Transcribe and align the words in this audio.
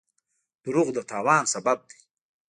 دروغ 0.63 0.87
د 0.93 0.97
تاوان 1.11 1.43
سبب 1.53 1.77
دی. 1.89 1.99